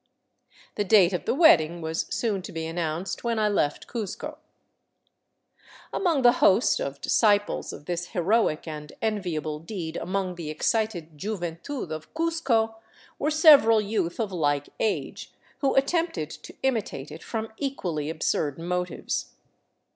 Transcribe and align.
The 0.77 0.83
date 0.83 1.13
of 1.13 1.25
the 1.25 1.35
wedding 1.35 1.79
was 1.79 2.07
soon 2.11 2.41
to 2.41 2.51
be 2.51 2.65
announced 2.65 3.23
when 3.23 3.37
I 3.37 3.47
left 3.47 3.85
Cuzco. 3.85 4.39
Among 5.93 6.23
the 6.23 6.31
host 6.41 6.79
of 6.81 6.99
disciples 7.01 7.71
of 7.71 7.85
this 7.85 8.07
heroic 8.07 8.67
and 8.67 8.91
enviable 8.99 9.59
deed 9.59 9.97
among 9.97 10.33
the 10.37 10.49
ex 10.49 10.67
citable 10.71 11.15
juventud 11.19 11.91
of 11.91 12.11
Cuzco 12.15 12.77
were 13.19 13.29
several 13.29 13.79
youth 13.79 14.19
of 14.19 14.31
Hke 14.31 14.69
age, 14.79 15.33
who 15.59 15.75
at 15.77 15.87
442 15.91 15.93
THE 15.93 15.93
CITY 15.93 15.93
OF 15.93 15.93
THE 15.93 15.93
SUN 15.93 15.93
tempted 15.93 16.29
to 16.45 16.55
imitate 16.97 17.11
it 17.15 17.23
from 17.23 17.53
equally 17.59 18.09
absurd 18.09 18.57
motives. 18.57 19.33